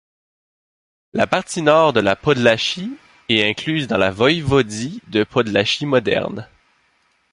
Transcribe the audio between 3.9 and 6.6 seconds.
la voïvodie de Podlachie moderne.